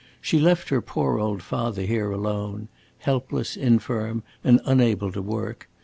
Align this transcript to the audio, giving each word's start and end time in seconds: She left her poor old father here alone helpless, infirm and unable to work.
She 0.19 0.39
left 0.39 0.69
her 0.69 0.81
poor 0.81 1.19
old 1.19 1.43
father 1.43 1.83
here 1.83 2.09
alone 2.09 2.69
helpless, 2.97 3.55
infirm 3.55 4.23
and 4.43 4.59
unable 4.65 5.11
to 5.11 5.21
work. 5.21 5.69